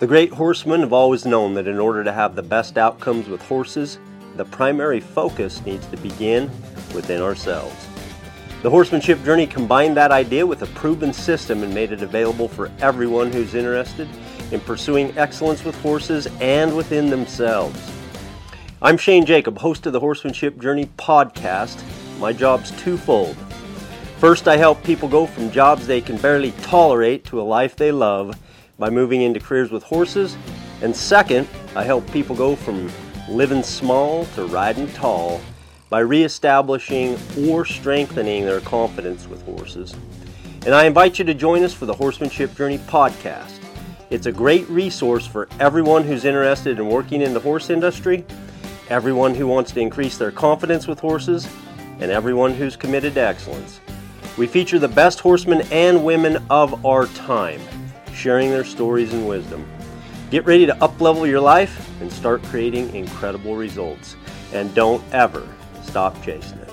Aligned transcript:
The 0.00 0.06
great 0.06 0.32
horsemen 0.32 0.80
have 0.80 0.92
always 0.92 1.24
known 1.24 1.54
that 1.54 1.68
in 1.68 1.78
order 1.78 2.02
to 2.02 2.12
have 2.12 2.34
the 2.34 2.42
best 2.42 2.76
outcomes 2.76 3.28
with 3.28 3.40
horses, 3.42 4.00
the 4.36 4.44
primary 4.44 4.98
focus 4.98 5.64
needs 5.64 5.86
to 5.88 5.96
begin 5.98 6.50
within 6.94 7.22
ourselves. 7.22 7.86
The 8.62 8.70
horsemanship 8.70 9.22
journey 9.24 9.46
combined 9.46 9.96
that 9.96 10.10
idea 10.10 10.44
with 10.44 10.62
a 10.62 10.66
proven 10.66 11.12
system 11.12 11.62
and 11.62 11.72
made 11.72 11.92
it 11.92 12.02
available 12.02 12.48
for 12.48 12.68
everyone 12.80 13.30
who's 13.30 13.54
interested 13.54 14.08
in 14.50 14.58
pursuing 14.58 15.16
excellence 15.16 15.62
with 15.62 15.80
horses 15.80 16.26
and 16.40 16.76
within 16.76 17.08
themselves. 17.08 17.78
I'm 18.82 18.96
Shane 18.96 19.26
Jacob, 19.26 19.58
host 19.58 19.86
of 19.86 19.92
the 19.92 20.00
Horsemanship 20.00 20.58
Journey 20.58 20.86
podcast. 20.96 21.80
My 22.18 22.32
job's 22.32 22.72
twofold 22.82 23.36
First, 24.18 24.48
I 24.48 24.56
help 24.56 24.82
people 24.82 25.08
go 25.08 25.26
from 25.26 25.48
jobs 25.52 25.86
they 25.86 26.00
can 26.00 26.16
barely 26.16 26.50
tolerate 26.62 27.24
to 27.26 27.40
a 27.40 27.42
life 27.42 27.76
they 27.76 27.92
love 27.92 28.36
by 28.76 28.90
moving 28.90 29.22
into 29.22 29.38
careers 29.38 29.70
with 29.70 29.84
horses. 29.84 30.36
And 30.82 30.94
second, 30.94 31.46
I 31.76 31.84
help 31.84 32.10
people 32.10 32.34
go 32.34 32.56
from 32.56 32.90
living 33.28 33.62
small 33.62 34.24
to 34.34 34.46
riding 34.46 34.88
tall 34.88 35.40
by 35.88 36.00
reestablishing 36.00 37.16
or 37.48 37.64
strengthening 37.64 38.44
their 38.44 38.60
confidence 38.60 39.28
with 39.28 39.40
horses. 39.44 39.94
And 40.66 40.74
I 40.74 40.86
invite 40.86 41.20
you 41.20 41.24
to 41.24 41.34
join 41.34 41.62
us 41.62 41.72
for 41.72 41.86
the 41.86 41.94
Horsemanship 41.94 42.56
Journey 42.56 42.78
podcast. 42.78 43.60
It's 44.10 44.26
a 44.26 44.32
great 44.32 44.68
resource 44.68 45.28
for 45.28 45.48
everyone 45.60 46.02
who's 46.02 46.24
interested 46.24 46.80
in 46.80 46.88
working 46.88 47.22
in 47.22 47.34
the 47.34 47.40
horse 47.40 47.70
industry, 47.70 48.24
everyone 48.90 49.36
who 49.36 49.46
wants 49.46 49.70
to 49.72 49.80
increase 49.80 50.18
their 50.18 50.32
confidence 50.32 50.88
with 50.88 50.98
horses, 50.98 51.48
and 52.00 52.10
everyone 52.10 52.52
who's 52.52 52.74
committed 52.74 53.14
to 53.14 53.20
excellence. 53.20 53.78
We 54.36 54.46
feature 54.46 54.78
the 54.78 54.88
best 54.88 55.20
horsemen 55.20 55.62
and 55.72 56.04
women 56.04 56.44
of 56.50 56.84
our 56.86 57.06
time, 57.06 57.60
sharing 58.12 58.50
their 58.50 58.64
stories 58.64 59.12
and 59.12 59.26
wisdom. 59.26 59.66
Get 60.30 60.44
ready 60.44 60.66
to 60.66 60.74
uplevel 60.74 61.26
your 61.26 61.40
life 61.40 61.90
and 62.00 62.12
start 62.12 62.42
creating 62.44 62.94
incredible 62.94 63.56
results. 63.56 64.16
And 64.52 64.74
don't 64.74 65.02
ever 65.12 65.48
stop 65.82 66.22
chasing 66.22 66.58
it. 66.58 66.72